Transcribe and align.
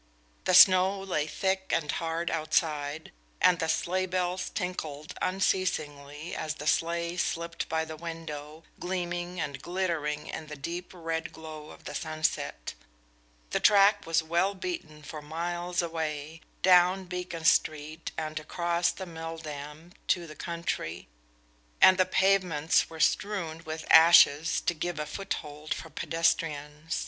The 0.45 0.55
snow 0.55 0.99
lay 0.99 1.27
thick 1.27 1.71
and 1.71 1.91
hard 1.91 2.31
outside, 2.31 3.11
and 3.39 3.59
the 3.59 3.67
sleigh 3.67 4.07
bells 4.07 4.49
tinkled 4.49 5.13
unceasingly 5.21 6.35
as 6.35 6.55
the 6.55 6.65
sleighs 6.65 7.21
slipped 7.21 7.69
by 7.69 7.85
the 7.85 7.95
window, 7.95 8.63
gleaming 8.79 9.39
and 9.39 9.61
glittering 9.61 10.25
in 10.25 10.47
the 10.47 10.55
deep 10.55 10.89
red 10.91 11.31
glow 11.31 11.69
of 11.69 11.83
the 11.83 11.93
sunset. 11.93 12.73
The 13.51 13.59
track 13.59 14.07
was 14.07 14.23
well 14.23 14.55
beaten 14.55 15.03
for 15.03 15.21
miles 15.21 15.83
away, 15.83 16.41
down 16.63 17.03
Beacon 17.05 17.45
Street 17.45 18.11
and 18.17 18.39
across 18.39 18.89
the 18.91 19.05
Milldam 19.05 19.91
to 20.07 20.25
the 20.25 20.35
country, 20.35 21.09
and 21.79 21.99
the 21.99 22.07
pavements 22.07 22.89
were 22.89 22.99
strewn 22.99 23.61
with 23.65 23.85
ashes 23.91 24.61
to 24.61 24.73
give 24.73 24.97
a 24.99 25.05
foothold 25.05 25.75
for 25.75 25.91
pedestrians. 25.91 26.99